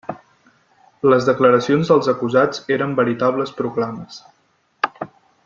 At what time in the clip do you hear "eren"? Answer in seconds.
2.77-2.97